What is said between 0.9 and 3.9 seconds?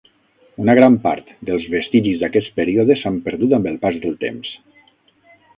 part dels vestigis d'aquest període s'han perdut amb el